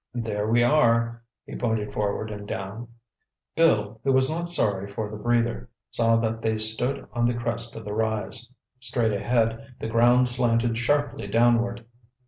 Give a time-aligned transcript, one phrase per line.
[0.15, 2.87] "There we are!" He pointed forward and down.
[3.55, 7.75] Bill, who was not sorry for the breather, saw that they stood on the crest
[7.75, 8.49] of the rise.
[8.79, 11.85] Straight ahead the ground slanted sharply downward.